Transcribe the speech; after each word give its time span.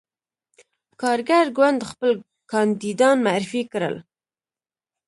کارګر 1.01 1.45
ګوند 1.57 1.79
خپل 1.91 2.11
کاندیدان 2.51 3.17
معرفي 3.25 3.61
کړل. 3.71 3.95